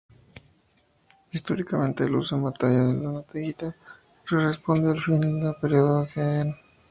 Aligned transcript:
Históricamente 1.31 2.05
el 2.05 2.15
uso 2.15 2.35
en 2.35 2.41
batalla 2.41 2.85
de 2.85 2.93
la 2.95 3.11
naginata 3.11 3.75
corresponde 4.27 4.89
al 4.89 4.99
fin 5.03 5.21
del 5.41 5.53
período 5.61 6.07
Heian. 6.15 6.55